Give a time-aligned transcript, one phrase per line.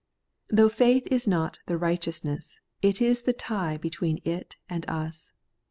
[0.49, 5.31] Though faith is not' the righteousness,' it is the tie between it and us.